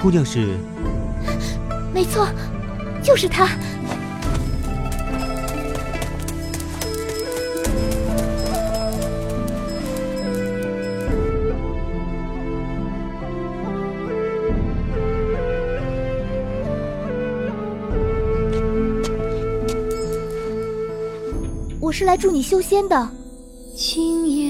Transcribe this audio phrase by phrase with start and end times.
[0.00, 0.56] 姑娘是？
[1.92, 2.26] 没错，
[3.02, 3.46] 就是她。
[21.78, 23.08] 我是来助你修仙的。
[23.76, 24.49] 青烟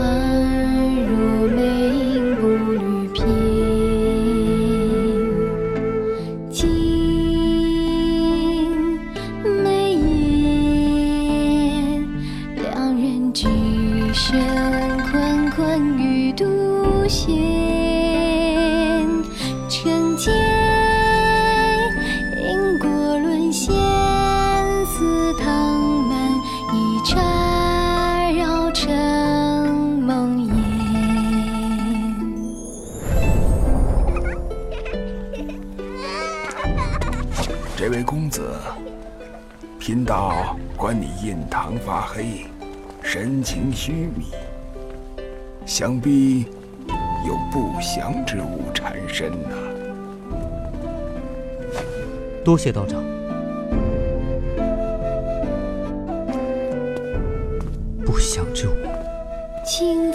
[0.00, 0.49] one.
[37.90, 38.52] 位公子，
[39.80, 42.46] 贫道观你印堂发黑，
[43.02, 44.26] 神情虚迷，
[45.66, 46.44] 想必
[47.26, 49.56] 有不祥之物缠身呐、
[52.44, 53.02] 多谢道长。
[58.06, 58.72] 不祥之物，
[59.66, 60.09] 清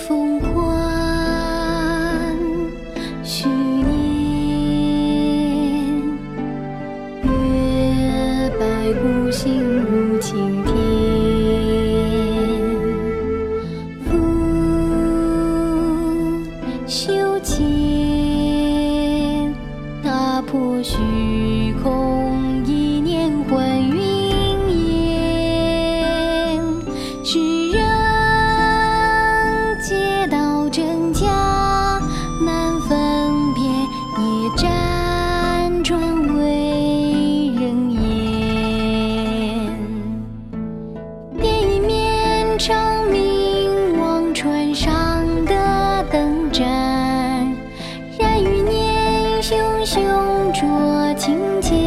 [49.86, 51.78] 年熊熊灼情间。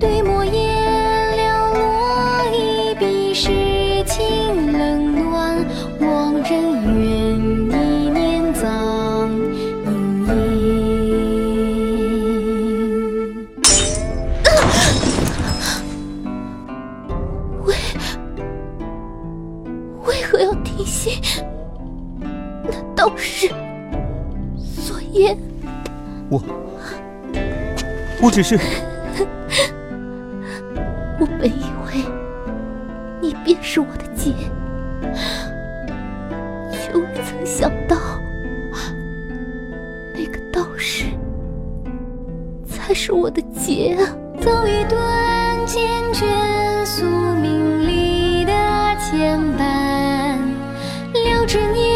[0.00, 0.52] 对墨颜
[1.38, 1.80] 寥落
[2.52, 5.64] 一笔，诗情冷暖，
[6.00, 6.50] 望人
[6.98, 7.38] 怨
[7.70, 9.30] 一念葬
[9.86, 10.66] 阴影。
[17.64, 17.76] 为
[20.06, 21.22] 为何要听信
[22.64, 23.48] 那道是
[25.12, 25.36] 所言？
[26.30, 26.42] 我，
[28.22, 28.58] 我只是
[31.20, 32.02] 我本以为
[33.20, 34.32] 你便是我的劫，
[36.72, 37.96] 却未曾想到
[40.14, 41.04] 那个道士
[42.66, 44.16] 才是我的劫啊！
[44.40, 44.98] 走一段
[45.66, 45.76] 缱
[46.14, 47.04] 绻宿
[47.36, 48.52] 命里的
[48.98, 50.38] 牵绊，
[51.12, 51.91] 留着念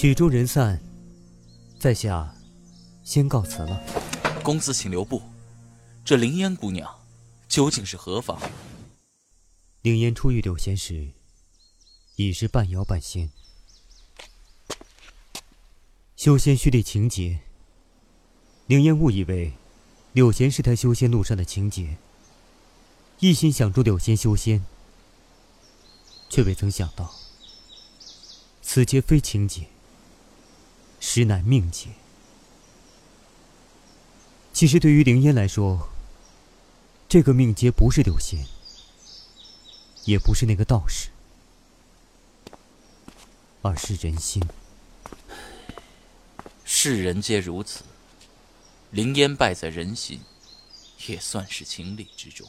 [0.00, 0.80] 曲终人散，
[1.78, 2.34] 在下
[3.04, 3.84] 先告辞了。
[4.42, 5.20] 公子请留步，
[6.02, 6.90] 这凌烟姑娘
[7.50, 8.40] 究竟是何方？
[9.82, 11.10] 凌烟初遇柳贤时，
[12.16, 13.30] 已是半妖半仙。
[16.16, 17.40] 修仙须历情劫，
[18.68, 19.52] 凌烟误以为
[20.14, 21.98] 柳贤是他修仙路上的情劫，
[23.18, 24.64] 一心想助柳贤修仙，
[26.30, 27.14] 却未曾想到
[28.62, 29.68] 此劫非情劫，
[31.00, 31.88] 实乃命劫。
[34.52, 35.88] 其实对于凌烟来说，
[37.08, 38.46] 这个命劫不是柳贤，
[40.04, 41.08] 也不是那个道士，
[43.62, 44.42] 而是人心。
[46.64, 47.82] 世人皆如此，
[48.90, 50.20] 凌烟败在人心，
[51.06, 52.46] 也算是情理之中。